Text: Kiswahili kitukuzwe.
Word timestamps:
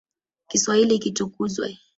Kiswahili 0.47 0.99
kitukuzwe. 0.99 1.67